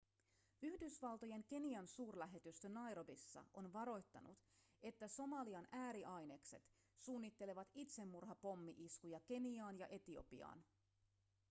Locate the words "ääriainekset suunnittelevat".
5.71-7.67